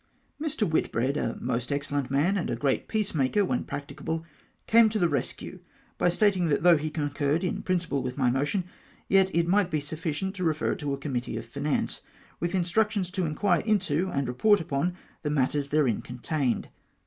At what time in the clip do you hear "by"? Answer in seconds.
5.99-6.09